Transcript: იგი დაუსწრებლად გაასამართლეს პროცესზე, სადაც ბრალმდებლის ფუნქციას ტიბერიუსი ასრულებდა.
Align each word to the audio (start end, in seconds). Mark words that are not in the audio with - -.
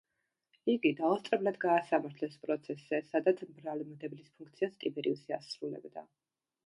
იგი 0.71 0.91
დაუსწრებლად 1.01 1.59
გაასამართლეს 1.65 2.37
პროცესზე, 2.45 3.01
სადაც 3.11 3.43
ბრალმდებლის 3.59 4.33
ფუნქციას 4.39 4.81
ტიბერიუსი 4.85 5.37
ასრულებდა. 5.39 6.09